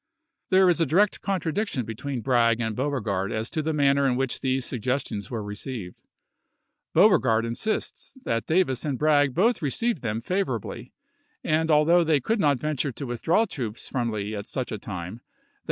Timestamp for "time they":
14.79-15.23